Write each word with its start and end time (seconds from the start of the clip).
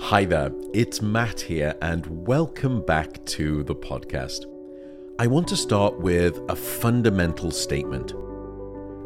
Hi 0.00 0.24
there, 0.24 0.52
it's 0.72 1.02
Matt 1.02 1.40
here, 1.40 1.74
and 1.82 2.26
welcome 2.26 2.80
back 2.80 3.22
to 3.26 3.62
the 3.64 3.74
podcast. 3.74 4.46
I 5.18 5.26
want 5.26 5.48
to 5.48 5.56
start 5.56 5.98
with 5.98 6.40
a 6.48 6.56
fundamental 6.56 7.50
statement 7.50 8.14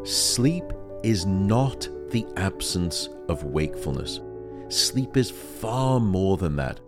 Sleep 0.07 0.63
is 1.03 1.25
not 1.25 1.89
the 2.11 2.25
absence 2.37 3.09
of 3.27 3.43
wakefulness, 3.43 4.21
sleep 4.69 5.17
is 5.17 5.31
far 5.31 5.99
more 5.99 6.37
than 6.37 6.55
that. 6.57 6.79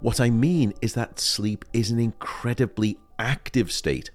What 0.00 0.20
I 0.20 0.30
mean 0.30 0.74
is 0.80 0.92
that 0.94 1.18
sleep 1.18 1.64
is 1.72 1.90
an 1.90 1.98
incredibly 1.98 2.98
active 3.18 3.72
state, 3.72 4.10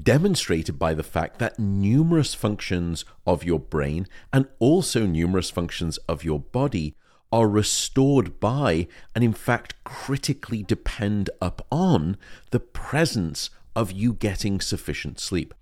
demonstrated 0.00 0.78
by 0.78 0.94
the 0.94 1.02
fact 1.02 1.38
that 1.40 1.58
numerous 1.58 2.34
functions 2.34 3.04
of 3.26 3.44
your 3.44 3.58
brain 3.58 4.06
and 4.32 4.46
also 4.60 5.04
numerous 5.06 5.50
functions 5.50 5.96
of 6.06 6.22
your 6.22 6.38
body 6.38 6.96
are 7.32 7.48
restored 7.48 8.38
by 8.38 8.86
and 9.14 9.24
in 9.24 9.32
fact 9.32 9.74
critically 9.82 10.62
depend 10.62 11.30
upon 11.40 12.16
the 12.50 12.60
presence 12.60 13.50
of 13.74 13.90
you 13.90 14.12
getting 14.12 14.60
sufficient 14.60 15.18
sleep. 15.18 15.54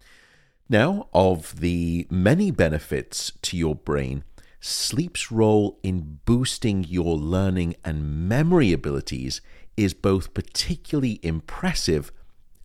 Now, 0.69 1.09
of 1.13 1.61
the 1.61 2.07
many 2.11 2.51
benefits 2.51 3.33
to 3.43 3.57
your 3.57 3.75
brain, 3.75 4.25
sleep's 4.61 5.33
role 5.33 5.79
in 5.83 6.21
boosting 6.25 6.85
your 6.85 7.17
learning 7.17 7.77
and 7.85 8.29
memory 8.29 8.73
abilities 8.73 9.41
is 9.77 9.95
both 9.95 10.35
particularly 10.35 11.19
impressive 11.23 12.13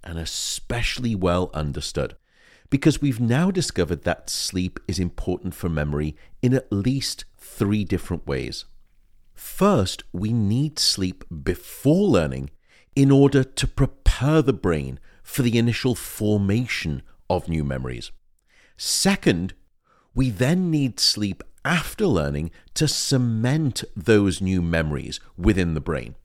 and 0.04 0.20
especially 0.20 1.16
well 1.16 1.50
understood. 1.54 2.16
Because 2.70 3.02
we've 3.02 3.22
now 3.22 3.52
discovered 3.52 4.04
that 4.04 4.30
sleep 4.30 4.80
is 4.88 5.00
important 5.00 5.56
for 5.56 5.70
memory 5.70 6.16
in 6.42 6.54
at 6.54 6.72
least 6.72 7.26
three 7.38 7.84
different 7.84 8.28
ways. 8.28 8.66
First, 9.36 10.04
we 10.12 10.34
need 10.34 10.80
sleep 10.80 11.24
before 11.44 12.08
learning 12.08 12.50
in 12.96 13.12
order 13.12 13.44
to 13.44 13.68
prepare 13.68 14.42
the 14.42 14.54
brain 14.54 15.00
for 15.24 15.42
the 15.44 15.58
initial 15.58 15.96
formation 15.96 17.02
of 17.30 17.50
new 17.50 17.64
memories. 17.64 18.12
Second, 18.78 19.54
we 20.14 20.30
then 20.30 20.72
need 20.72 21.00
sleep 21.00 21.44
after 21.66 22.06
learning 22.06 22.52
to 22.76 22.88
cement 22.88 23.84
those 23.96 24.42
new 24.42 24.62
memories 24.62 25.20
within 25.38 25.74
the 25.74 25.82
brain. 25.82 26.16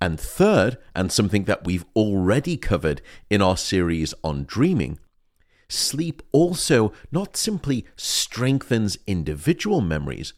And 0.00 0.18
third, 0.18 0.78
and 0.94 1.12
something 1.12 1.44
that 1.44 1.64
we've 1.64 1.84
already 1.94 2.56
covered 2.56 3.02
in 3.28 3.42
our 3.42 3.56
series 3.56 4.14
on 4.24 4.44
dreaming, 4.44 4.98
sleep 5.68 6.22
also 6.32 6.92
not 7.12 7.36
simply 7.36 7.84
strengthens 7.96 8.96
individual 9.06 9.80
memories, 9.80 10.32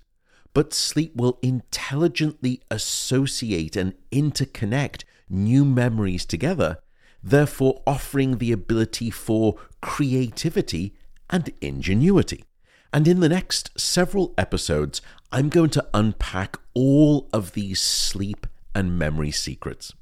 but 0.54 0.74
sleep 0.74 1.14
will 1.16 1.38
intelligently 1.42 2.60
associate 2.70 3.76
and 3.76 3.94
interconnect 4.10 5.04
new 5.28 5.64
memories 5.64 6.24
together, 6.24 6.78
therefore 7.22 7.82
offering 7.86 8.38
the 8.38 8.52
ability 8.52 9.10
for 9.10 9.56
creativity 9.80 10.94
and 11.30 11.52
ingenuity. 11.60 12.44
And 12.92 13.08
in 13.08 13.20
the 13.20 13.28
next 13.28 13.70
several 13.80 14.34
episodes, 14.36 15.00
I'm 15.30 15.48
going 15.48 15.70
to 15.70 15.86
unpack 15.94 16.56
all 16.74 17.30
of 17.32 17.52
these 17.52 17.80
sleep 17.80 18.46
and 18.74 18.98
memory 18.98 19.30
secrets. 19.30 19.94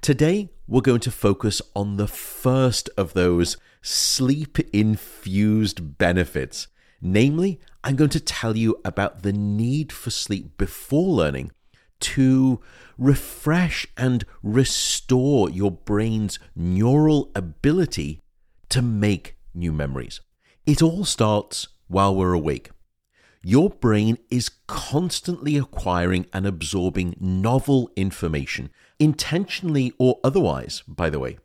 Today, 0.00 0.50
we're 0.68 0.80
going 0.80 1.00
to 1.00 1.10
focus 1.10 1.60
on 1.74 1.96
the 1.96 2.06
first 2.06 2.88
of 2.96 3.14
those 3.14 3.56
sleep 3.82 4.58
infused 4.72 5.98
benefits 5.98 6.68
Namely, 7.00 7.60
I'm 7.82 7.96
going 7.96 8.10
to 8.10 8.20
tell 8.20 8.56
you 8.56 8.80
about 8.84 9.22
the 9.22 9.32
need 9.32 9.92
for 9.92 10.10
sleep 10.10 10.56
before 10.56 11.08
learning 11.08 11.52
to 12.00 12.60
refresh 12.98 13.86
and 13.96 14.24
restore 14.42 15.50
your 15.50 15.70
brain's 15.70 16.38
neural 16.54 17.30
ability 17.34 18.20
to 18.68 18.82
make 18.82 19.36
new 19.54 19.72
memories. 19.72 20.20
It 20.66 20.82
all 20.82 21.04
starts 21.04 21.68
while 21.88 22.14
we're 22.14 22.32
awake. 22.32 22.70
Your 23.42 23.68
brain 23.68 24.16
is 24.30 24.50
constantly 24.66 25.58
acquiring 25.58 26.26
and 26.32 26.46
absorbing 26.46 27.14
novel 27.20 27.90
information, 27.94 28.70
intentionally 28.98 29.92
or 29.98 30.18
otherwise, 30.24 30.82
by 30.88 31.10
the 31.10 31.18
way. 31.18 31.38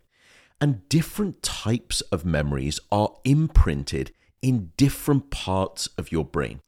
And 0.61 0.87
different 0.87 1.43
types 1.43 1.99
of 2.11 2.23
memories 2.23 2.79
are 2.91 3.15
imprinted 3.25 4.11
in 4.41 4.71
different 4.77 5.29
parts 5.29 5.87
of 5.97 6.11
your 6.11 6.25
brain. 6.25 6.61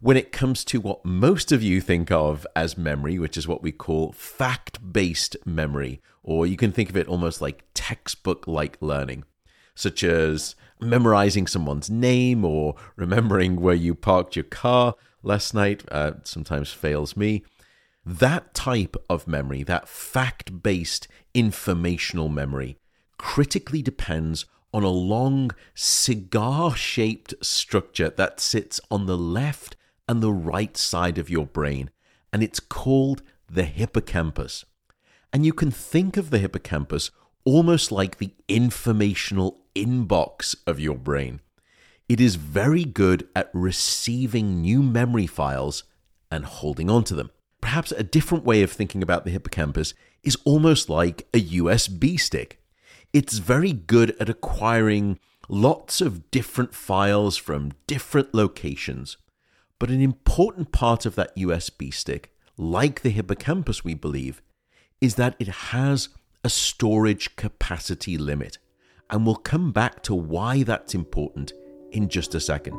When 0.00 0.16
it 0.16 0.32
comes 0.32 0.64
to 0.66 0.80
what 0.80 1.04
most 1.04 1.50
of 1.50 1.62
you 1.62 1.80
think 1.80 2.10
of 2.10 2.46
as 2.54 2.76
memory, 2.76 3.18
which 3.18 3.36
is 3.36 3.48
what 3.48 3.62
we 3.62 3.72
call 3.72 4.12
fact 4.12 4.92
based 4.92 5.36
memory, 5.46 6.02
or 6.22 6.46
you 6.46 6.56
can 6.56 6.72
think 6.72 6.90
of 6.90 6.96
it 6.96 7.08
almost 7.08 7.40
like 7.40 7.64
textbook 7.72 8.46
like 8.46 8.76
learning, 8.80 9.24
such 9.74 10.04
as 10.04 10.54
memorizing 10.80 11.46
someone's 11.46 11.88
name 11.88 12.44
or 12.44 12.74
remembering 12.96 13.60
where 13.60 13.74
you 13.74 13.94
parked 13.94 14.36
your 14.36 14.44
car 14.44 14.94
last 15.22 15.54
night, 15.54 15.82
uh, 15.90 16.12
sometimes 16.24 16.70
fails 16.70 17.16
me. 17.16 17.42
That 18.04 18.52
type 18.52 18.96
of 19.08 19.26
memory, 19.26 19.62
that 19.62 19.88
fact 19.88 20.62
based 20.62 21.08
informational 21.32 22.28
memory, 22.28 22.76
critically 23.16 23.80
depends 23.80 24.44
on 24.74 24.82
a 24.82 24.88
long 24.88 25.52
cigar 25.72 26.74
shaped 26.74 27.32
structure 27.40 28.10
that 28.10 28.40
sits 28.40 28.80
on 28.90 29.06
the 29.06 29.16
left 29.16 29.76
and 30.08 30.20
the 30.20 30.32
right 30.32 30.76
side 30.76 31.16
of 31.16 31.30
your 31.30 31.46
brain, 31.46 31.90
and 32.32 32.42
it's 32.42 32.58
called 32.58 33.22
the 33.48 33.62
hippocampus. 33.62 34.64
And 35.32 35.46
you 35.46 35.52
can 35.52 35.70
think 35.70 36.16
of 36.16 36.30
the 36.30 36.40
hippocampus 36.40 37.12
almost 37.44 37.92
like 37.92 38.18
the 38.18 38.32
informational 38.48 39.60
inbox 39.76 40.56
of 40.66 40.80
your 40.80 40.96
brain. 40.96 41.40
It 42.08 42.20
is 42.20 42.34
very 42.34 42.84
good 42.84 43.28
at 43.36 43.50
receiving 43.52 44.60
new 44.60 44.82
memory 44.82 45.28
files 45.28 45.84
and 46.32 46.44
holding 46.44 46.90
on 46.90 47.04
to 47.04 47.14
them. 47.14 47.30
Perhaps 47.60 47.92
a 47.92 48.02
different 48.02 48.44
way 48.44 48.62
of 48.62 48.72
thinking 48.72 49.04
about 49.04 49.24
the 49.24 49.30
hippocampus 49.30 49.94
is 50.24 50.36
almost 50.44 50.88
like 50.88 51.28
a 51.32 51.40
USB 51.40 52.18
stick 52.18 52.60
it's 53.14 53.38
very 53.38 53.72
good 53.72 54.16
at 54.18 54.28
acquiring 54.28 55.20
lots 55.48 56.00
of 56.00 56.32
different 56.32 56.74
files 56.74 57.36
from 57.36 57.70
different 57.86 58.34
locations. 58.34 59.16
But 59.78 59.90
an 59.90 60.00
important 60.00 60.72
part 60.72 61.06
of 61.06 61.14
that 61.14 61.34
USB 61.36 61.94
stick, 61.94 62.34
like 62.56 63.02
the 63.02 63.10
hippocampus, 63.10 63.84
we 63.84 63.94
believe, 63.94 64.42
is 65.00 65.14
that 65.14 65.36
it 65.38 65.46
has 65.46 66.08
a 66.42 66.48
storage 66.48 67.36
capacity 67.36 68.18
limit. 68.18 68.58
And 69.08 69.24
we'll 69.24 69.36
come 69.36 69.70
back 69.70 70.02
to 70.04 70.14
why 70.14 70.64
that's 70.64 70.92
important 70.92 71.52
in 71.92 72.08
just 72.08 72.34
a 72.34 72.40
second. 72.40 72.78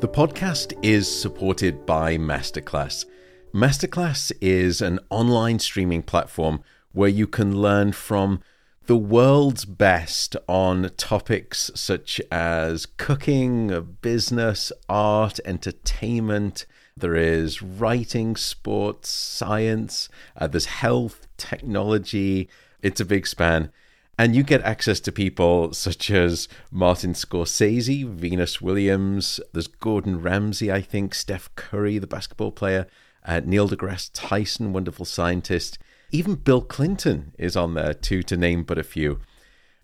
The 0.00 0.08
podcast 0.08 0.78
is 0.84 1.10
supported 1.20 1.84
by 1.84 2.16
Masterclass. 2.16 3.06
Masterclass 3.54 4.30
is 4.42 4.82
an 4.82 5.00
online 5.08 5.58
streaming 5.58 6.02
platform 6.02 6.62
where 6.92 7.08
you 7.08 7.26
can 7.26 7.56
learn 7.56 7.92
from 7.92 8.40
the 8.86 8.96
world's 8.96 9.64
best 9.64 10.36
on 10.46 10.90
topics 10.96 11.70
such 11.74 12.20
as 12.30 12.84
cooking, 12.84 13.96
business, 14.02 14.70
art, 14.88 15.40
entertainment. 15.46 16.66
There 16.94 17.16
is 17.16 17.62
writing, 17.62 18.36
sports, 18.36 19.08
science, 19.08 20.10
uh, 20.36 20.46
there's 20.46 20.66
health, 20.66 21.26
technology. 21.38 22.50
It's 22.82 23.00
a 23.00 23.06
big 23.06 23.26
span. 23.26 23.72
And 24.18 24.36
you 24.36 24.42
get 24.42 24.62
access 24.62 25.00
to 25.00 25.12
people 25.12 25.72
such 25.72 26.10
as 26.10 26.48
Martin 26.70 27.14
Scorsese, 27.14 28.04
Venus 28.04 28.60
Williams, 28.60 29.40
there's 29.52 29.68
Gordon 29.68 30.20
Ramsay, 30.20 30.70
I 30.70 30.82
think, 30.82 31.14
Steph 31.14 31.54
Curry, 31.54 31.98
the 31.98 32.06
basketball 32.06 32.52
player 32.52 32.86
uh, 33.24 33.40
Neil 33.44 33.68
deGrasse 33.68 34.10
Tyson, 34.12 34.72
wonderful 34.72 35.04
scientist. 35.04 35.78
Even 36.10 36.36
Bill 36.36 36.62
Clinton 36.62 37.32
is 37.38 37.56
on 37.56 37.74
there 37.74 37.94
too, 37.94 38.22
to 38.24 38.36
name 38.36 38.64
but 38.64 38.78
a 38.78 38.82
few. 38.84 39.20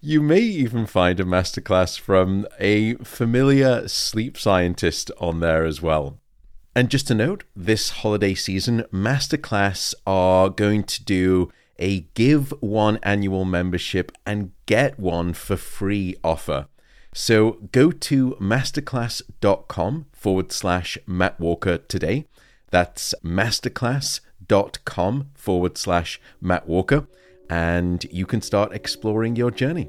You 0.00 0.20
may 0.20 0.40
even 0.40 0.86
find 0.86 1.18
a 1.18 1.24
masterclass 1.24 1.98
from 1.98 2.46
a 2.58 2.94
familiar 2.96 3.88
sleep 3.88 4.36
scientist 4.36 5.10
on 5.18 5.40
there 5.40 5.64
as 5.64 5.80
well. 5.80 6.18
And 6.76 6.90
just 6.90 7.10
a 7.10 7.14
note, 7.14 7.44
this 7.54 7.90
holiday 7.90 8.34
season, 8.34 8.84
Masterclass 8.92 9.94
are 10.06 10.50
going 10.50 10.84
to 10.84 11.04
do 11.04 11.50
a 11.78 12.00
give 12.14 12.52
one 12.60 12.98
annual 13.02 13.44
membership 13.44 14.12
and 14.26 14.52
get 14.66 14.98
one 14.98 15.32
for 15.32 15.56
free 15.56 16.16
offer. 16.24 16.66
So 17.14 17.52
go 17.70 17.92
to 17.92 18.32
masterclass.com 18.40 20.06
forward 20.12 20.52
slash 20.52 20.98
Matt 21.06 21.38
Walker 21.38 21.78
today 21.78 22.26
that's 22.74 23.14
masterclass.com 23.22 25.30
forward 25.36 25.78
slash 25.78 26.20
Matt 26.40 26.66
Walker, 26.66 27.06
and 27.48 28.04
you 28.10 28.26
can 28.26 28.42
start 28.42 28.72
exploring 28.72 29.36
your 29.36 29.52
journey. 29.52 29.84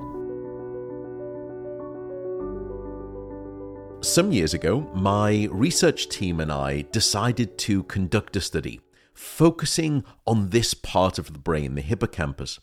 Some 4.02 4.32
years 4.32 4.54
ago, 4.54 4.82
my 4.94 5.48
research 5.52 6.10
team 6.10 6.40
and 6.40 6.52
I 6.52 6.84
decided 6.92 7.58
to 7.58 7.82
conduct 7.86 8.36
a 8.36 8.42
study 8.42 8.82
focusing 9.16 10.04
on 10.28 10.50
this 10.50 10.76
part 10.76 11.18
of 11.18 11.34
the 11.34 11.40
brain, 11.40 11.74
the 11.74 11.82
hippocampus, 11.82 12.60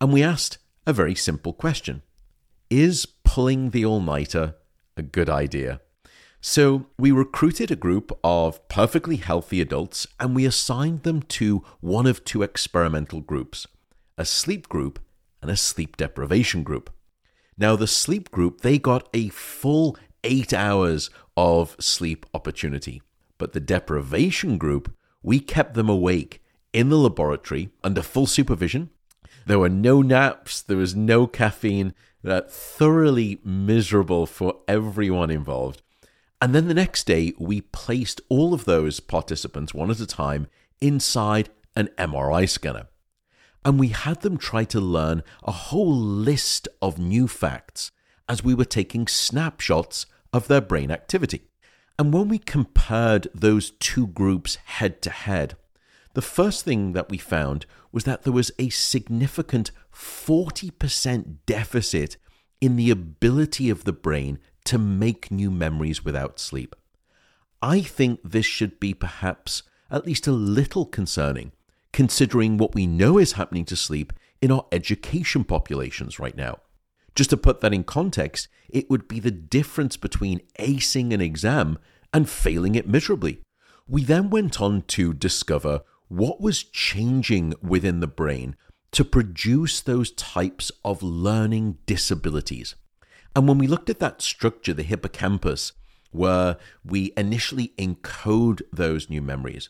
and 0.00 0.14
we 0.14 0.22
asked 0.22 0.56
a 0.86 0.94
very 0.94 1.14
simple 1.14 1.52
question 1.52 2.00
Is 2.70 3.04
pulling 3.04 3.68
the 3.68 3.84
all 3.84 4.00
nighter 4.00 4.54
a 4.96 5.02
good 5.02 5.28
idea? 5.28 5.82
So, 6.40 6.86
we 6.96 7.10
recruited 7.10 7.70
a 7.70 7.76
group 7.76 8.16
of 8.22 8.66
perfectly 8.68 9.16
healthy 9.16 9.60
adults 9.60 10.06
and 10.20 10.36
we 10.36 10.44
assigned 10.44 11.02
them 11.02 11.22
to 11.22 11.64
one 11.80 12.06
of 12.06 12.24
two 12.24 12.42
experimental 12.42 13.20
groups 13.20 13.66
a 14.16 14.24
sleep 14.24 14.68
group 14.68 14.98
and 15.40 15.50
a 15.50 15.56
sleep 15.56 15.96
deprivation 15.96 16.62
group. 16.62 16.90
Now, 17.56 17.76
the 17.76 17.86
sleep 17.86 18.30
group, 18.30 18.60
they 18.60 18.78
got 18.78 19.08
a 19.12 19.28
full 19.28 19.96
eight 20.24 20.52
hours 20.52 21.10
of 21.36 21.76
sleep 21.80 22.26
opportunity. 22.34 23.02
But 23.36 23.52
the 23.52 23.60
deprivation 23.60 24.58
group, 24.58 24.94
we 25.22 25.40
kept 25.40 25.74
them 25.74 25.88
awake 25.88 26.42
in 26.72 26.88
the 26.88 26.96
laboratory 26.96 27.70
under 27.82 28.02
full 28.02 28.26
supervision. 28.26 28.90
There 29.46 29.58
were 29.58 29.68
no 29.68 30.02
naps, 30.02 30.62
there 30.62 30.76
was 30.76 30.94
no 30.94 31.26
caffeine, 31.26 31.94
that 32.22 32.52
thoroughly 32.52 33.40
miserable 33.44 34.26
for 34.26 34.60
everyone 34.66 35.30
involved. 35.30 35.82
And 36.40 36.54
then 36.54 36.68
the 36.68 36.74
next 36.74 37.04
day, 37.04 37.32
we 37.38 37.60
placed 37.60 38.20
all 38.28 38.54
of 38.54 38.64
those 38.64 39.00
participants, 39.00 39.74
one 39.74 39.90
at 39.90 40.00
a 40.00 40.06
time, 40.06 40.46
inside 40.80 41.50
an 41.74 41.88
MRI 41.98 42.48
scanner. 42.48 42.86
And 43.64 43.78
we 43.78 43.88
had 43.88 44.20
them 44.20 44.38
try 44.38 44.64
to 44.64 44.80
learn 44.80 45.22
a 45.42 45.52
whole 45.52 45.94
list 45.94 46.68
of 46.80 46.98
new 46.98 47.26
facts 47.26 47.90
as 48.28 48.44
we 48.44 48.54
were 48.54 48.64
taking 48.64 49.08
snapshots 49.08 50.06
of 50.32 50.46
their 50.46 50.60
brain 50.60 50.90
activity. 50.90 51.42
And 51.98 52.12
when 52.12 52.28
we 52.28 52.38
compared 52.38 53.26
those 53.34 53.70
two 53.70 54.06
groups 54.06 54.56
head 54.56 55.02
to 55.02 55.10
head, 55.10 55.56
the 56.14 56.22
first 56.22 56.64
thing 56.64 56.92
that 56.92 57.10
we 57.10 57.18
found 57.18 57.66
was 57.90 58.04
that 58.04 58.22
there 58.22 58.32
was 58.32 58.52
a 58.58 58.68
significant 58.68 59.72
40% 59.92 61.36
deficit 61.46 62.16
in 62.60 62.76
the 62.76 62.90
ability 62.90 63.70
of 63.70 63.84
the 63.84 63.92
brain 63.92 64.38
to 64.64 64.78
make 64.78 65.30
new 65.30 65.50
memories 65.50 66.04
without 66.04 66.38
sleep. 66.38 66.74
I 67.62 67.80
think 67.80 68.20
this 68.22 68.46
should 68.46 68.78
be 68.78 68.94
perhaps 68.94 69.62
at 69.90 70.06
least 70.06 70.26
a 70.26 70.32
little 70.32 70.84
concerning, 70.84 71.52
considering 71.92 72.56
what 72.56 72.74
we 72.74 72.86
know 72.86 73.18
is 73.18 73.32
happening 73.32 73.64
to 73.66 73.76
sleep 73.76 74.12
in 74.40 74.52
our 74.52 74.66
education 74.70 75.44
populations 75.44 76.18
right 76.18 76.36
now. 76.36 76.58
Just 77.14 77.30
to 77.30 77.36
put 77.36 77.60
that 77.60 77.74
in 77.74 77.84
context, 77.84 78.48
it 78.68 78.88
would 78.88 79.08
be 79.08 79.18
the 79.18 79.30
difference 79.30 79.96
between 79.96 80.42
acing 80.58 81.12
an 81.12 81.20
exam 81.20 81.78
and 82.12 82.28
failing 82.28 82.74
it 82.74 82.88
miserably. 82.88 83.40
We 83.88 84.04
then 84.04 84.30
went 84.30 84.60
on 84.60 84.82
to 84.82 85.12
discover 85.12 85.80
what 86.08 86.40
was 86.40 86.62
changing 86.62 87.54
within 87.62 88.00
the 88.00 88.06
brain 88.06 88.56
to 88.92 89.04
produce 89.04 89.80
those 89.80 90.12
types 90.12 90.70
of 90.84 91.02
learning 91.02 91.78
disabilities. 91.86 92.74
And 93.38 93.46
when 93.46 93.58
we 93.58 93.68
looked 93.68 93.88
at 93.88 94.00
that 94.00 94.20
structure, 94.20 94.74
the 94.74 94.82
hippocampus, 94.82 95.70
where 96.10 96.56
we 96.84 97.12
initially 97.16 97.72
encode 97.78 98.62
those 98.72 99.08
new 99.08 99.22
memories, 99.22 99.68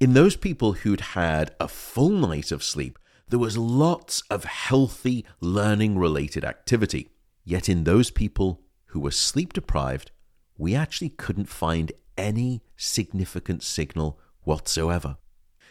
in 0.00 0.14
those 0.14 0.34
people 0.34 0.72
who'd 0.72 1.12
had 1.12 1.54
a 1.60 1.68
full 1.68 2.08
night 2.10 2.50
of 2.50 2.64
sleep, 2.64 2.98
there 3.28 3.38
was 3.38 3.56
lots 3.56 4.22
of 4.22 4.42
healthy 4.42 5.24
learning 5.40 5.96
related 5.96 6.44
activity. 6.44 7.10
Yet 7.44 7.68
in 7.68 7.84
those 7.84 8.10
people 8.10 8.62
who 8.86 8.98
were 8.98 9.12
sleep 9.12 9.52
deprived, 9.52 10.10
we 10.58 10.74
actually 10.74 11.10
couldn't 11.10 11.48
find 11.48 11.92
any 12.18 12.64
significant 12.76 13.62
signal 13.62 14.18
whatsoever. 14.42 15.16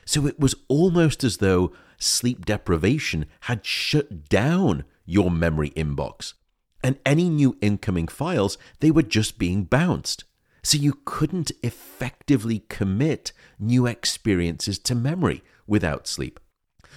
So 0.05 0.25
it 0.25 0.39
was 0.39 0.55
almost 0.69 1.21
as 1.25 1.39
though 1.39 1.73
sleep 1.97 2.45
deprivation 2.45 3.25
had 3.41 3.65
shut 3.65 4.29
down 4.29 4.85
your 5.05 5.29
memory 5.29 5.71
inbox 5.71 6.31
and 6.85 6.99
any 7.03 7.31
new 7.31 7.57
incoming 7.61 8.07
files, 8.07 8.59
they 8.79 8.91
were 8.91 9.01
just 9.01 9.39
being 9.39 9.63
bounced. 9.63 10.23
So 10.61 10.77
you 10.77 10.99
couldn't 11.03 11.51
effectively 11.63 12.59
commit 12.69 13.31
new 13.57 13.87
experiences 13.87 14.77
to 14.79 14.93
memory 14.93 15.41
without 15.65 16.05
sleep. 16.05 16.39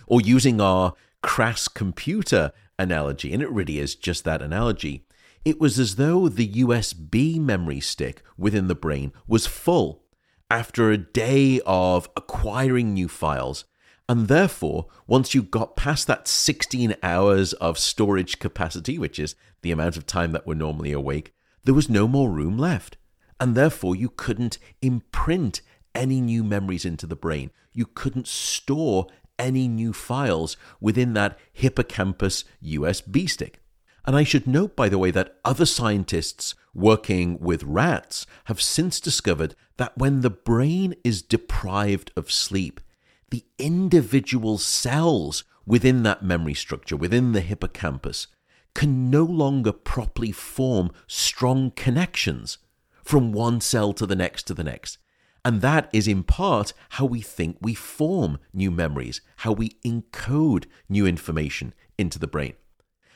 Or 0.07 0.21
using 0.21 0.61
our 0.61 0.93
crass 1.23 1.69
computer 1.69 2.53
analogy, 2.79 3.33
and 3.33 3.43
it 3.43 3.51
really 3.51 3.79
is 3.79 3.95
just 3.95 4.25
that 4.25 4.43
analogy, 4.43 5.07
it 5.43 5.59
was 5.59 5.79
as 5.79 5.97
though 5.97 6.29
the 6.29 6.53
USB 6.53 7.41
memory 7.41 7.81
stick 7.81 8.21
within 8.37 8.69
the 8.69 8.75
brain 8.75 9.11
was 9.27 9.47
full 9.47 10.03
after 10.51 10.91
a 10.91 10.99
day 10.99 11.63
of 11.65 12.11
acquiring 12.15 12.93
new 12.93 13.09
files 13.09 13.65
and 14.09 14.29
therefore, 14.29 14.87
once 15.07 15.35
you 15.35 15.43
got 15.43 15.77
past 15.77 16.07
that 16.07 16.27
16 16.27 16.97
hours 17.03 17.53
of 17.55 17.79
storage 17.79 18.39
capacity, 18.39 18.99
which 18.99 19.19
is 19.19 19.35
the 19.61 19.71
amount 19.71 19.99
of 19.99 20.07
time 20.07 20.33
that 20.33 20.47
we're 20.47 20.55
normally 20.55 20.93
awake, 20.93 21.35
there 21.65 21.75
was 21.75 21.91
no 21.91 22.09
more 22.09 22.31
room 22.31 22.57
left. 22.57 22.97
And 23.39 23.55
therefore, 23.55 23.95
you 23.95 24.09
couldn't 24.09 24.59
imprint 24.81 25.61
any 25.95 26.23
new 26.23 26.43
memories 26.43 26.87
into 26.87 27.07
the 27.07 27.17
brain. 27.17 27.51
You 27.73 27.85
couldn't 27.85 28.27
store 28.27 29.07
any 29.39 29.69
new 29.69 29.93
files 29.93 30.57
within 30.81 31.13
that 31.13 31.39
hippocampus 31.53 32.45
USB 32.65 33.29
stick. 33.29 33.61
And 34.07 34.17
I 34.17 34.25
should 34.25 34.47
note, 34.47 34.75
by 34.75 34.89
the 34.89 34.99
way, 34.99 35.11
that 35.11 35.37
other 35.45 35.67
scientists 35.67 36.55
working 36.75 37.39
with 37.41 37.63
rats 37.63 38.27
have 38.45 38.63
since 38.63 39.01
discovered 39.01 39.55
that 39.77 39.97
when 39.99 40.23
the 40.23 40.31
brain 40.31 40.95
is 41.05 41.21
deprived 41.21 42.11
of 42.17 42.33
sleep, 42.33 42.81
the 43.31 43.45
individual 43.59 44.59
cells 44.59 45.45
within 45.67 46.03
that 46.03 46.23
memory 46.23 46.55
structure, 46.55 46.97
within 46.97 47.33
the 47.33 47.41
hippocampus, 47.41 48.27
can 48.75 49.11
no 49.11 49.25
longer 49.25 49.73
properly 49.73 50.33
form 50.33 50.91
strong 51.07 51.71
connections 51.73 52.59
from 53.03 53.33
one 53.33 53.61
cell 53.61 53.93
to 53.93 54.07
the 54.07 54.17
next 54.17 54.45
to 54.45 54.55
the 54.55 54.65
next. 54.65 54.99
And 55.45 55.61
that 55.63 55.89
is 55.93 56.07
in 56.09 56.25
part 56.25 56.73
how 56.91 57.05
we 57.05 57.21
think 57.21 57.57
we 57.61 57.75
form 57.75 58.39
new 58.53 58.71
memories, 58.71 59.21
how 59.37 59.53
we 59.53 59.71
encode 59.85 60.67
new 60.89 61.07
information 61.07 61.75
into 61.97 62.19
the 62.19 62.27
brain. 62.27 62.55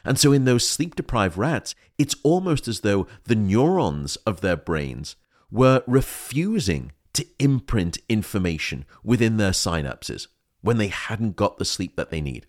And 0.04 0.18
so, 0.18 0.32
in 0.32 0.44
those 0.44 0.66
sleep 0.66 0.96
deprived 0.96 1.36
rats, 1.36 1.74
it's 1.98 2.16
almost 2.22 2.66
as 2.66 2.80
though 2.80 3.06
the 3.24 3.34
neurons 3.34 4.16
of 4.26 4.40
their 4.40 4.56
brains 4.56 5.16
were 5.50 5.82
refusing 5.86 6.92
to 7.14 7.26
imprint 7.38 7.98
information 8.08 8.84
within 9.02 9.36
their 9.36 9.50
synapses 9.50 10.28
when 10.60 10.78
they 10.78 10.88
hadn't 10.88 11.36
got 11.36 11.58
the 11.58 11.64
sleep 11.64 11.96
that 11.96 12.10
they 12.10 12.20
need. 12.20 12.46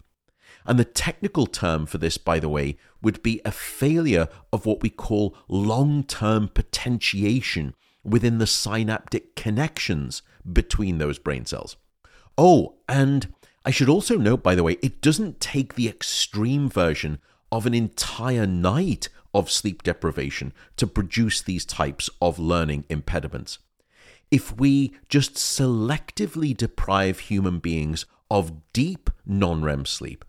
And 0.65 0.79
the 0.79 0.85
technical 0.85 1.45
term 1.45 1.85
for 1.85 1.97
this, 1.97 2.17
by 2.17 2.39
the 2.39 2.49
way, 2.49 2.77
would 3.01 3.21
be 3.21 3.41
a 3.43 3.51
failure 3.51 4.29
of 4.53 4.65
what 4.65 4.81
we 4.81 4.89
call 4.89 5.35
long 5.47 6.03
term 6.03 6.47
potentiation 6.47 7.73
within 8.03 8.37
the 8.37 8.47
synaptic 8.47 9.35
connections 9.35 10.21
between 10.51 10.97
those 10.97 11.19
brain 11.19 11.45
cells. 11.45 11.75
Oh, 12.37 12.75
and 12.87 13.33
I 13.65 13.71
should 13.71 13.89
also 13.89 14.17
note, 14.17 14.43
by 14.43 14.55
the 14.55 14.63
way, 14.63 14.77
it 14.81 15.01
doesn't 15.01 15.39
take 15.39 15.75
the 15.75 15.87
extreme 15.87 16.69
version 16.69 17.19
of 17.51 17.65
an 17.65 17.73
entire 17.73 18.47
night 18.47 19.09
of 19.33 19.51
sleep 19.51 19.83
deprivation 19.83 20.53
to 20.77 20.87
produce 20.87 21.41
these 21.41 21.65
types 21.65 22.09
of 22.21 22.39
learning 22.39 22.85
impediments 22.89 23.59
if 24.33 24.57
we 24.57 24.91
just 25.09 25.35
selectively 25.35 26.57
deprive 26.57 27.19
human 27.19 27.59
beings 27.59 28.07
of 28.31 28.73
deep 28.73 29.11
non 29.27 29.61
REM 29.61 29.85
sleep, 29.85 30.25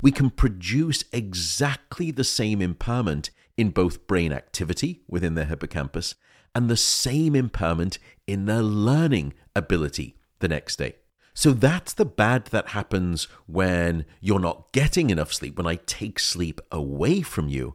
we 0.00 0.12
can 0.12 0.30
produce 0.30 1.02
exactly 1.12 2.12
the 2.12 2.22
same 2.22 2.62
impairment 2.62 3.30
in 3.56 3.70
both 3.70 4.06
brain 4.06 4.32
activity 4.32 5.00
within 5.08 5.34
the 5.34 5.44
hippocampus 5.44 6.14
and 6.54 6.70
the 6.70 6.76
same 6.76 7.34
impairment 7.34 7.98
in 8.28 8.44
their 8.44 8.62
learning 8.62 9.34
ability 9.56 10.14
the 10.38 10.46
next 10.46 10.76
day. 10.76 10.94
So 11.34 11.50
that's 11.50 11.92
the 11.92 12.04
bad 12.04 12.44
that 12.46 12.68
happens 12.68 13.24
when 13.46 14.06
you're 14.20 14.38
not 14.38 14.70
getting 14.70 15.10
enough 15.10 15.32
sleep, 15.32 15.58
when 15.58 15.66
I 15.66 15.80
take 15.84 16.20
sleep 16.20 16.60
away 16.70 17.22
from 17.22 17.48
you. 17.48 17.74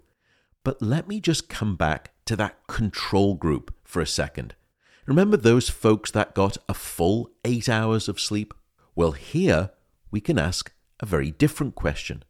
But 0.64 0.82
let 0.82 1.10
me 1.10 1.20
just 1.20 1.50
come 1.50 1.76
back 1.76 2.12
to 2.24 2.38
that 2.38 2.68
control 2.68 3.36
group 3.36 3.76
for 3.84 4.02
a 4.02 4.08
second. 4.08 4.56
Remember 5.06 5.36
those 5.36 5.70
folks 5.70 6.12
that 6.12 6.34
got 6.34 6.58
a 6.70 6.74
full 6.74 7.30
eight 7.44 7.68
hours 7.68 8.08
of 8.08 8.22
sleep? 8.22 8.54
Well, 8.96 9.12
here 9.12 9.72
we 10.12 10.22
can 10.22 10.40
ask 10.40 10.72
a 11.02 11.06
very 11.06 11.32
different 11.32 11.76
question. 11.76 12.24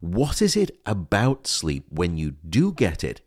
What 0.00 0.42
is 0.42 0.56
it 0.56 0.80
about 0.84 1.46
sleep 1.46 1.86
when 1.90 2.16
you 2.16 2.32
do 2.32 2.72
get 2.72 3.04
it 3.04 3.20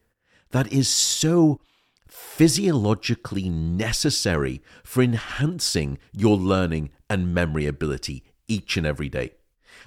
that 0.51 0.71
is 0.73 0.89
so 0.89 1.61
physiologically 2.09 3.47
necessary 3.47 4.61
for 4.83 5.01
enhancing 5.01 5.97
your 6.11 6.35
learning 6.35 6.89
and 7.09 7.33
memory 7.33 7.67
ability 7.67 8.25
each 8.49 8.75
and 8.75 8.85
every 8.85 9.07
day? 9.07 9.31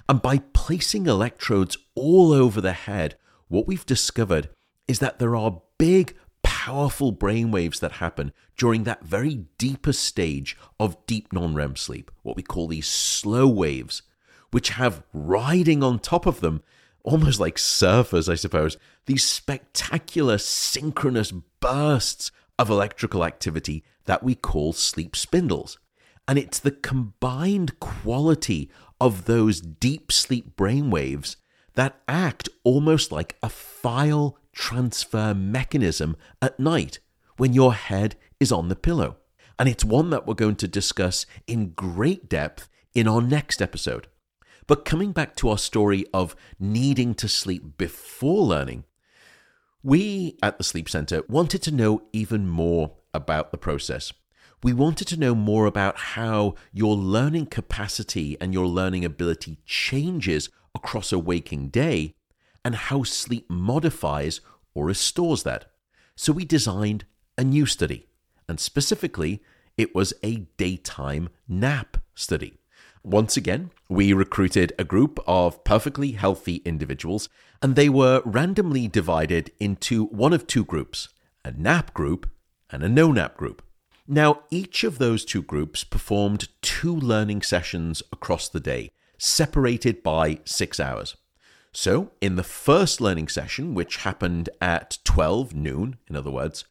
And 0.09 0.19
by 0.19 0.39
placing 0.53 1.05
electrodes 1.05 1.77
all 1.93 2.33
over 2.33 2.59
the 2.59 2.73
head, 2.73 3.17
what 3.49 3.67
we've 3.67 3.85
discovered 3.85 4.49
is 4.87 4.97
that 4.97 5.19
there 5.19 5.35
are 5.35 5.61
big 5.77 6.15
powerful 6.65 7.13
brainwaves 7.13 7.79
that 7.79 7.91
happen 7.91 8.33
during 8.57 8.85
that 8.85 9.03
very 9.03 9.45
deepest 9.59 10.01
stage 10.03 10.57
of 10.79 10.97
deep 11.05 11.31
non 11.31 11.53
REM 11.53 11.75
sleep, 11.75 12.09
what 12.23 12.35
we 12.35 12.41
call 12.41 12.67
these 12.67 12.87
slow 12.87 13.47
waves, 13.47 14.01
which 14.49 14.69
have 14.69 15.03
riding 15.13 15.83
on 15.83 15.99
top 15.99 16.25
of 16.25 16.39
them, 16.39 16.63
almost 17.03 17.39
like 17.39 17.57
surfers, 17.57 18.27
I 18.27 18.33
suppose, 18.33 18.77
these 19.05 19.23
spectacular 19.23 20.39
synchronous 20.39 21.31
bursts 21.31 22.31
of 22.57 22.71
electrical 22.71 23.23
activity 23.23 23.83
that 24.05 24.23
we 24.23 24.33
call 24.33 24.73
sleep 24.73 25.15
spindles. 25.15 25.77
And 26.27 26.39
it's 26.39 26.57
the 26.57 26.71
combined 26.71 27.79
quality 27.79 28.71
of 28.99 29.25
those 29.25 29.61
deep 29.61 30.11
sleep 30.11 30.57
brainwaves 30.57 31.35
that 31.75 32.01
act 32.07 32.49
almost 32.63 33.11
like 33.11 33.37
a 33.43 33.49
file 33.49 34.39
transfer 34.55 35.35
mechanism 35.35 36.17
at 36.41 36.59
night 36.59 36.99
when 37.37 37.53
your 37.53 37.73
head 37.73 38.15
is 38.39 38.51
on 38.51 38.69
the 38.69 38.75
pillow. 38.75 39.17
And 39.59 39.69
it's 39.69 39.85
one 39.85 40.09
that 40.09 40.25
we're 40.25 40.33
going 40.33 40.55
to 40.55 40.67
discuss 40.67 41.25
in 41.45 41.71
great 41.71 42.27
depth 42.27 42.67
in 42.95 43.07
our 43.07 43.21
next 43.21 43.61
episode. 43.61 44.07
But 44.67 44.85
coming 44.85 45.11
back 45.11 45.35
to 45.35 45.49
our 45.49 45.57
story 45.57 46.05
of 46.13 46.35
needing 46.59 47.13
to 47.15 47.27
sleep 47.27 47.77
before 47.77 48.43
learning, 48.43 48.85
we 49.83 50.37
at 50.41 50.57
the 50.57 50.63
Sleep 50.63 50.89
Center 50.89 51.21
wanted 51.29 51.61
to 51.63 51.71
know 51.71 52.01
even 52.11 52.47
more 52.47 52.95
about 53.13 53.51
the 53.51 53.57
process. 53.57 54.11
We 54.63 54.73
wanted 54.73 55.07
to 55.09 55.19
know 55.19 55.35
more 55.35 55.67
about 55.67 55.97
how 55.97 56.55
your 56.73 56.95
learning 56.95 57.47
capacity 57.47 58.35
and 58.41 58.51
your 58.51 58.65
learning 58.65 59.05
ability 59.05 59.59
changes 59.65 60.49
across 60.73 61.13
a 61.13 61.19
waking 61.19 61.69
day 61.69 62.15
and 62.65 62.75
how 62.75 63.03
sleep 63.03 63.49
modifies 63.49 64.41
or 64.73 64.85
restores 64.87 65.43
that. 65.43 65.71
So 66.15 66.33
we 66.33 66.43
designed 66.43 67.05
a 67.37 67.43
new 67.43 67.65
study, 67.65 68.07
and 68.49 68.59
specifically, 68.59 69.41
it 69.77 69.93
was 69.93 70.13
a 70.23 70.47
daytime 70.57 71.29
nap 71.47 71.97
study. 72.15 72.57
Once 73.03 73.37
again, 73.37 73.69
we 73.87 74.13
recruited 74.13 74.73
a 74.79 74.83
group 74.83 75.19
of 75.27 75.63
perfectly 75.63 76.13
healthy 76.13 76.55
individuals, 76.65 77.29
and 77.61 77.75
they 77.75 77.87
were 77.87 78.23
randomly 78.25 78.87
divided 78.87 79.51
into 79.59 80.05
one 80.05 80.33
of 80.33 80.47
two 80.47 80.65
groups 80.65 81.09
a 81.43 81.51
nap 81.51 81.93
group 81.93 82.27
and 82.71 82.81
a 82.81 82.89
no 82.89 83.11
nap 83.11 83.37
group. 83.37 83.61
Now, 84.07 84.41
each 84.49 84.83
of 84.83 84.97
those 84.97 85.23
two 85.23 85.43
groups 85.43 85.83
performed 85.83 86.47
two 86.63 86.95
learning 86.95 87.43
sessions 87.43 88.01
across 88.11 88.49
the 88.49 88.59
day, 88.59 88.89
separated 89.19 90.01
by 90.01 90.39
six 90.45 90.79
hours. 90.79 91.15
So, 91.77 92.11
in 92.21 92.37
the 92.37 92.43
first 92.43 93.01
learning 93.01 93.27
session, 93.27 93.73
which 93.73 93.97
happened 93.97 94.47
at 94.61 94.97
12 95.03 95.53
noon, 95.53 95.97
in 96.07 96.15
other 96.15 96.31
words, 96.31 96.63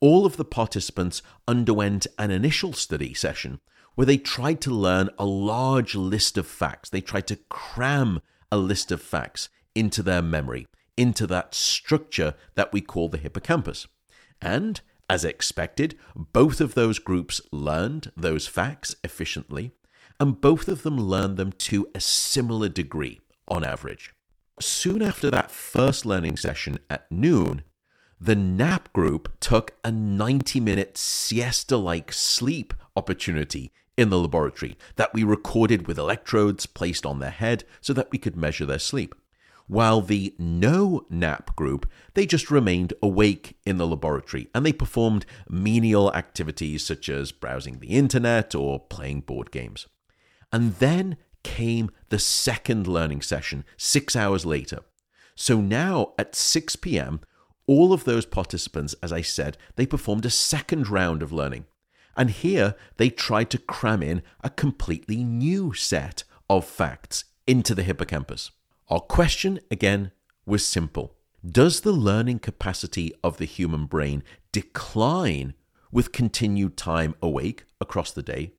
all 0.00 0.26
of 0.26 0.36
the 0.36 0.44
participants 0.44 1.22
underwent 1.46 2.08
an 2.18 2.32
initial 2.32 2.72
study 2.72 3.14
session 3.14 3.60
where 3.94 4.04
they 4.04 4.18
tried 4.18 4.60
to 4.62 4.72
learn 4.72 5.10
a 5.16 5.24
large 5.24 5.94
list 5.94 6.36
of 6.36 6.44
facts. 6.44 6.90
They 6.90 7.00
tried 7.00 7.28
to 7.28 7.38
cram 7.48 8.20
a 8.50 8.56
list 8.56 8.90
of 8.90 9.00
facts 9.00 9.48
into 9.76 10.02
their 10.02 10.22
memory, 10.22 10.66
into 10.96 11.28
that 11.28 11.54
structure 11.54 12.34
that 12.56 12.72
we 12.72 12.80
call 12.80 13.08
the 13.08 13.18
hippocampus. 13.18 13.86
And, 14.42 14.80
as 15.08 15.24
expected, 15.24 15.96
both 16.16 16.60
of 16.60 16.74
those 16.74 16.98
groups 16.98 17.40
learned 17.52 18.10
those 18.16 18.48
facts 18.48 18.96
efficiently, 19.04 19.70
and 20.18 20.40
both 20.40 20.66
of 20.66 20.82
them 20.82 20.98
learned 20.98 21.36
them 21.36 21.52
to 21.52 21.88
a 21.94 22.00
similar 22.00 22.68
degree 22.68 23.20
on 23.46 23.62
average. 23.62 24.12
Soon 24.60 25.02
after 25.02 25.30
that 25.30 25.50
first 25.50 26.04
learning 26.04 26.36
session 26.36 26.78
at 26.90 27.10
noon, 27.10 27.62
the 28.20 28.34
nap 28.34 28.92
group 28.92 29.38
took 29.38 29.74
a 29.84 29.92
90 29.92 30.58
minute 30.60 30.98
siesta 30.98 31.76
like 31.76 32.12
sleep 32.12 32.74
opportunity 32.96 33.72
in 33.96 34.10
the 34.10 34.18
laboratory 34.18 34.76
that 34.96 35.14
we 35.14 35.22
recorded 35.22 35.86
with 35.86 35.98
electrodes 35.98 36.66
placed 36.66 37.06
on 37.06 37.18
their 37.18 37.30
head 37.30 37.64
so 37.80 37.92
that 37.92 38.10
we 38.10 38.18
could 38.18 38.36
measure 38.36 38.66
their 38.66 38.78
sleep. 38.78 39.14
While 39.68 40.00
the 40.00 40.34
no 40.38 41.04
nap 41.10 41.54
group, 41.54 41.88
they 42.14 42.26
just 42.26 42.50
remained 42.50 42.94
awake 43.02 43.58
in 43.66 43.76
the 43.76 43.86
laboratory 43.86 44.48
and 44.54 44.64
they 44.64 44.72
performed 44.72 45.26
menial 45.48 46.12
activities 46.14 46.84
such 46.84 47.08
as 47.08 47.32
browsing 47.32 47.78
the 47.78 47.88
internet 47.88 48.54
or 48.54 48.80
playing 48.80 49.20
board 49.20 49.50
games. 49.50 49.86
And 50.50 50.74
then 50.76 51.18
came 51.48 51.90
the 52.10 52.18
second 52.18 52.86
learning 52.86 53.22
session 53.22 53.64
six 53.78 54.14
hours 54.14 54.44
later. 54.44 54.80
So 55.34 55.62
now 55.62 56.12
at 56.18 56.34
6 56.34 56.76
p.m., 56.76 57.20
all 57.66 57.94
of 57.94 58.04
those 58.04 58.26
participants, 58.26 58.94
as 59.02 59.12
I 59.12 59.22
said, 59.22 59.56
they 59.76 59.86
performed 59.86 60.26
a 60.26 60.30
second 60.30 60.90
round 60.90 61.22
of 61.22 61.32
learning. 61.32 61.64
And 62.16 62.28
here 62.30 62.74
they 62.98 63.08
tried 63.08 63.48
to 63.50 63.58
cram 63.58 64.02
in 64.02 64.22
a 64.44 64.50
completely 64.50 65.24
new 65.24 65.72
set 65.72 66.24
of 66.50 66.66
facts 66.66 67.24
into 67.46 67.74
the 67.74 67.82
hippocampus. 67.82 68.50
Our 68.88 69.00
question, 69.00 69.60
again, 69.70 70.12
was 70.44 70.66
simple 70.66 71.14
Does 71.50 71.80
the 71.80 71.92
learning 71.92 72.40
capacity 72.40 73.14
of 73.24 73.38
the 73.38 73.46
human 73.46 73.86
brain 73.86 74.22
decline 74.52 75.54
with 75.90 76.12
continued 76.12 76.76
time 76.76 77.14
awake 77.22 77.64
across 77.80 78.12
the 78.12 78.22
day? 78.22 78.52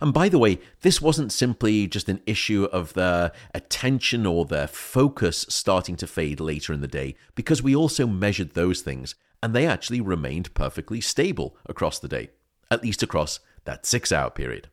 And 0.00 0.14
by 0.14 0.28
the 0.28 0.38
way, 0.38 0.60
this 0.82 1.02
wasn't 1.02 1.32
simply 1.32 1.88
just 1.88 2.08
an 2.08 2.20
issue 2.24 2.68
of 2.70 2.94
their 2.94 3.32
attention 3.52 4.26
or 4.26 4.44
their 4.44 4.68
focus 4.68 5.44
starting 5.48 5.96
to 5.96 6.06
fade 6.06 6.38
later 6.38 6.72
in 6.72 6.80
the 6.80 6.86
day, 6.86 7.16
because 7.34 7.62
we 7.62 7.74
also 7.74 8.06
measured 8.06 8.54
those 8.54 8.80
things 8.80 9.16
and 9.42 9.54
they 9.54 9.66
actually 9.66 10.00
remained 10.00 10.54
perfectly 10.54 11.00
stable 11.00 11.56
across 11.66 11.98
the 11.98 12.08
day, 12.08 12.30
at 12.70 12.82
least 12.82 13.02
across 13.02 13.40
that 13.64 13.86
six 13.86 14.12
hour 14.12 14.30
period. 14.30 14.68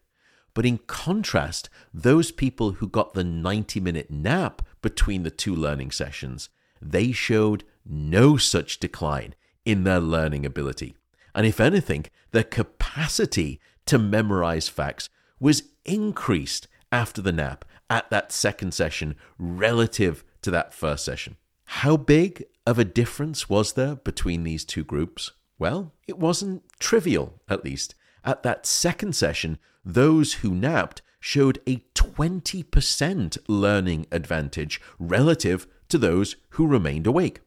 But 0.53 0.65
in 0.65 0.77
contrast, 0.87 1.69
those 1.93 2.31
people 2.31 2.73
who 2.73 2.87
got 2.87 3.13
the 3.13 3.23
90 3.23 3.79
minute 3.79 4.09
nap 4.09 4.61
between 4.85 5.23
the 5.23 5.31
two 5.31 5.55
learning 5.55 5.89
sessions, 5.89 6.49
they 6.79 7.11
showed 7.11 7.63
no 7.83 8.37
such 8.37 8.79
decline 8.79 9.33
in 9.65 9.83
their 9.83 9.99
learning 9.99 10.45
ability. 10.45 10.95
And 11.33 11.43
if 11.47 11.59
anything, 11.59 12.05
their 12.29 12.43
capacity 12.43 13.59
to 13.87 13.97
memorize 13.97 14.69
facts 14.69 15.09
was 15.39 15.63
increased 15.85 16.67
after 16.91 17.19
the 17.19 17.31
nap 17.31 17.65
at 17.89 18.11
that 18.11 18.31
second 18.31 18.75
session 18.75 19.15
relative 19.39 20.23
to 20.43 20.51
that 20.51 20.71
first 20.71 21.03
session. 21.03 21.35
How 21.81 21.97
big 21.97 22.45
of 22.67 22.77
a 22.77 22.85
difference 22.85 23.49
was 23.49 23.73
there 23.73 23.95
between 23.95 24.43
these 24.43 24.63
two 24.63 24.83
groups? 24.83 25.31
Well, 25.57 25.93
it 26.07 26.19
wasn't 26.19 26.61
trivial, 26.77 27.41
at 27.49 27.65
least. 27.65 27.95
At 28.23 28.43
that 28.43 28.67
second 28.67 29.15
session, 29.15 29.57
those 29.83 30.33
who 30.33 30.53
napped 30.53 31.01
showed 31.19 31.59
a 31.65 31.77
20% 32.17 33.37
learning 33.47 34.07
advantage 34.11 34.79
relative 34.99 35.67
to 35.89 35.97
those 35.97 36.35
who 36.51 36.67
remained 36.67 37.07
awake. 37.07 37.41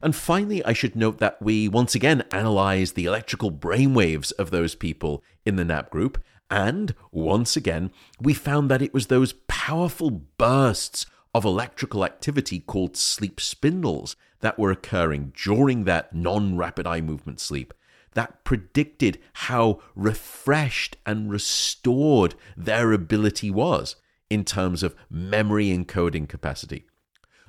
And 0.00 0.14
finally, 0.14 0.64
I 0.64 0.72
should 0.72 0.96
note 0.96 1.18
that 1.18 1.40
we 1.40 1.68
once 1.68 1.94
again 1.94 2.24
analyzed 2.30 2.94
the 2.94 3.06
electrical 3.06 3.50
brainwaves 3.50 4.32
of 4.38 4.50
those 4.50 4.74
people 4.74 5.22
in 5.44 5.56
the 5.56 5.64
nap 5.64 5.90
group, 5.90 6.22
and 6.50 6.94
once 7.10 7.56
again, 7.56 7.90
we 8.20 8.34
found 8.34 8.70
that 8.70 8.82
it 8.82 8.94
was 8.94 9.06
those 9.06 9.34
powerful 9.48 10.10
bursts 10.10 11.06
of 11.34 11.44
electrical 11.44 12.04
activity 12.04 12.60
called 12.60 12.96
sleep 12.96 13.40
spindles 13.40 14.14
that 14.40 14.58
were 14.58 14.70
occurring 14.70 15.32
during 15.42 15.84
that 15.84 16.14
non 16.14 16.56
rapid 16.56 16.86
eye 16.86 17.00
movement 17.00 17.40
sleep 17.40 17.74
that 18.12 18.44
predicted 18.44 19.18
how 19.32 19.80
refreshed 19.96 20.96
and 21.04 21.30
restored 21.30 22.34
their 22.56 22.92
ability 22.92 23.50
was 23.50 23.96
in 24.30 24.44
terms 24.44 24.82
of 24.82 24.94
memory 25.10 25.68
encoding 25.68 26.28
capacity. 26.28 26.84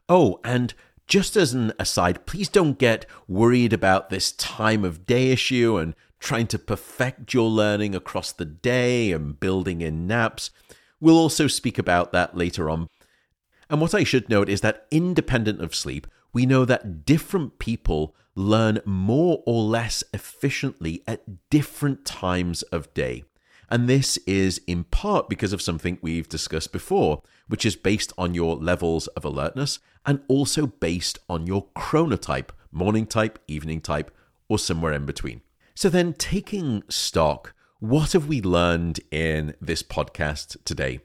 Oh, 0.08 0.40
and 0.44 0.74
just 1.08 1.36
as 1.36 1.54
an 1.54 1.74
aside, 1.80 2.26
please 2.26 2.50
don't 2.50 2.80
get 2.80 3.06
worried 3.28 3.74
about 3.74 4.10
this 4.10 4.32
time 4.32 4.84
of 4.84 5.06
day 5.06 5.32
issue 5.32 5.78
and 5.78 5.96
trying 6.20 6.48
to 6.48 6.60
perfect 6.60 7.34
your 7.34 7.50
learning 7.50 7.94
across 7.94 8.32
the 8.32 8.46
day 8.46 9.12
and 9.12 9.40
building 9.40 9.82
in 9.82 10.08
naps. 10.08 10.50
We'll 11.00 11.18
also 11.18 11.48
speak 11.48 11.78
about 11.78 12.12
that 12.14 12.36
later 12.36 12.70
on. 12.70 12.88
And 13.70 13.82
what 13.82 13.94
I 13.94 14.04
should 14.04 14.30
note 14.30 14.50
is 14.50 14.62
that 14.62 14.88
independent 14.92 15.62
of 15.62 15.76
sleep, 15.76 16.08
we 16.34 16.46
know 16.46 16.66
that 16.66 17.06
different 17.06 17.60
people 17.60 18.16
learn 18.36 18.82
more 18.86 19.44
or 19.46 19.64
less 19.64 20.04
efficiently 20.14 21.04
at 21.08 21.50
different 21.50 22.06
times 22.06 22.62
of 22.64 22.94
day. 22.94 23.24
And 23.70 23.90
this 23.90 24.18
is 24.28 24.62
in 24.68 24.84
part 24.86 25.30
because 25.30 25.54
of 25.54 25.62
something 25.62 25.98
we've 26.02 26.30
discussed 26.30 26.72
before, 26.72 27.22
which 27.48 27.66
is 27.66 27.76
based 27.76 28.14
on 28.18 28.34
your 28.34 28.56
levels 28.56 29.08
of 29.08 29.26
alertness 29.26 29.80
and 30.06 30.22
also 30.28 30.68
based 30.68 31.20
on 31.30 31.48
your 31.48 31.68
chronotype, 31.76 32.50
morning 32.72 33.06
type, 33.06 33.40
evening 33.48 33.82
type, 33.82 34.12
or 34.48 34.60
somewhere 34.60 34.94
in 34.94 35.06
between. 35.06 35.42
So, 35.74 35.90
then 35.90 36.14
taking 36.14 36.84
stock, 36.90 37.54
what 37.80 38.14
have 38.14 38.28
we 38.28 38.42
learned 38.42 39.00
in 39.12 39.56
this 39.60 39.84
podcast 39.84 40.64
today? 40.64 41.00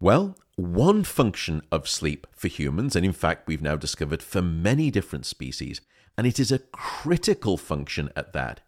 Well, 0.00 0.36
one 0.56 1.04
function 1.04 1.62
of 1.70 1.88
sleep 1.88 2.26
for 2.32 2.48
humans, 2.48 2.96
and 2.96 3.06
in 3.06 3.12
fact, 3.12 3.46
we've 3.46 3.62
now 3.62 3.76
discovered 3.76 4.22
for 4.22 4.42
many 4.42 4.90
different 4.90 5.26
species, 5.26 5.80
and 6.16 6.26
it 6.26 6.40
is 6.40 6.50
a 6.50 6.58
critical 6.58 7.56
function 7.56 8.10
at 8.16 8.32
that, 8.32 8.60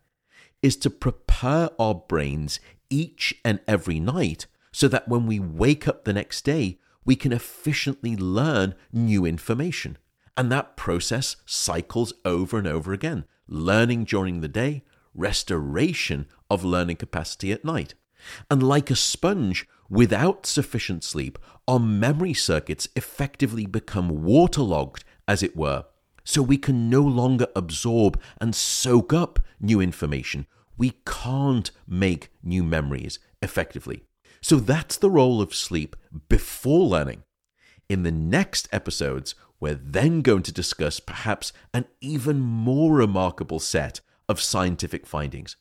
is 0.62 0.76
to 0.76 0.90
prepare 0.90 1.70
our 1.80 1.94
brains 1.94 2.60
each 2.90 3.34
and 3.44 3.60
every 3.66 4.00
night 4.00 4.46
so 4.72 4.88
that 4.88 5.08
when 5.08 5.26
we 5.26 5.38
wake 5.38 5.88
up 5.88 6.04
the 6.04 6.12
next 6.12 6.44
day, 6.44 6.78
we 7.04 7.16
can 7.16 7.32
efficiently 7.32 8.16
learn 8.16 8.74
new 8.92 9.24
information. 9.24 9.96
And 10.36 10.50
that 10.52 10.76
process 10.76 11.36
cycles 11.46 12.12
over 12.24 12.58
and 12.58 12.66
over 12.66 12.92
again 12.92 13.24
learning 13.50 14.04
during 14.04 14.40
the 14.40 14.48
day, 14.48 14.82
restoration 15.12 16.26
of 16.48 16.64
learning 16.64 16.96
capacity 16.96 17.50
at 17.52 17.64
night. 17.64 17.94
And 18.50 18.62
like 18.62 18.90
a 18.90 18.96
sponge, 18.96 19.66
without 19.88 20.46
sufficient 20.46 21.02
sleep, 21.02 21.38
our 21.66 21.80
memory 21.80 22.32
circuits 22.32 22.88
effectively 22.94 23.66
become 23.66 24.22
waterlogged, 24.22 25.04
as 25.26 25.42
it 25.42 25.56
were. 25.56 25.84
So 26.22 26.42
we 26.42 26.58
can 26.58 26.88
no 26.88 27.00
longer 27.02 27.48
absorb 27.56 28.20
and 28.40 28.54
soak 28.54 29.12
up 29.12 29.40
new 29.60 29.80
information. 29.80 30.46
We 30.80 30.94
can't 31.04 31.70
make 31.86 32.30
new 32.42 32.64
memories 32.64 33.18
effectively. 33.42 34.04
So 34.40 34.56
that's 34.56 34.96
the 34.96 35.10
role 35.10 35.42
of 35.42 35.54
sleep 35.54 35.94
before 36.30 36.86
learning. 36.86 37.24
In 37.90 38.02
the 38.02 38.10
next 38.10 38.66
episodes, 38.72 39.34
we're 39.60 39.74
then 39.74 40.22
going 40.22 40.42
to 40.44 40.52
discuss 40.52 40.98
perhaps 40.98 41.52
an 41.74 41.84
even 42.00 42.40
more 42.40 42.94
remarkable 42.94 43.58
set 43.58 44.00
of 44.26 44.40
scientific 44.40 45.06
findings, 45.06 45.54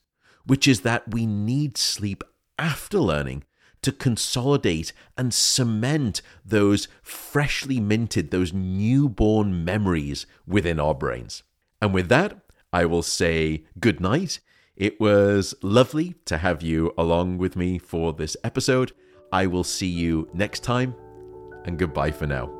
which 0.45 0.69
is 0.69 0.81
that 0.81 1.13
we 1.13 1.25
need 1.25 1.77
sleep 1.77 2.23
after 2.57 2.97
learning 2.97 3.43
to 3.81 3.91
consolidate 3.91 4.93
and 5.17 5.33
cement 5.33 6.21
those 6.45 6.87
freshly 7.01 7.81
minted, 7.81 8.31
those 8.31 8.53
newborn 8.53 9.65
memories 9.65 10.25
within 10.47 10.79
our 10.79 10.95
brains. 10.95 11.43
And 11.81 11.93
with 11.93 12.07
that, 12.07 12.39
I 12.71 12.85
will 12.85 13.03
say 13.03 13.65
good 13.81 13.99
night 13.99 14.39
it 14.79 14.99
was 14.99 15.53
lovely 15.61 16.15
to 16.25 16.37
have 16.37 16.61
you 16.61 16.93
along 16.97 17.37
with 17.37 17.55
me 17.55 17.77
for 17.77 18.13
this 18.13 18.35
episode. 18.43 18.93
I 19.31 19.45
will 19.45 19.65
see 19.65 19.87
you 19.87 20.29
next 20.33 20.63
time, 20.63 20.95
and 21.65 21.77
goodbye 21.77 22.11
for 22.11 22.25
now. 22.25 22.58